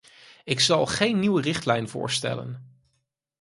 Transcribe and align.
Ik 0.43 0.59
zal 0.59 0.85
geen 0.85 1.19
nieuwe 1.19 1.41
richtlijn 1.41 1.89
voorstellen. 1.89 2.79